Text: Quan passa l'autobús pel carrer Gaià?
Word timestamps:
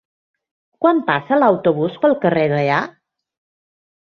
Quan 0.85 1.01
passa 1.09 1.37
l'autobús 1.39 1.99
pel 2.07 2.17
carrer 2.25 2.47
Gaià? 2.55 2.81